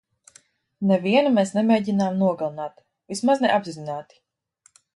[0.91, 2.81] Nevienu mēs nemēģinām nogalināt,
[3.15, 4.21] vismaz ne apzināti.